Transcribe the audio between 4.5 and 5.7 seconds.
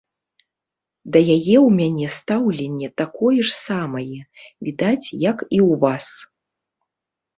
відаць, як і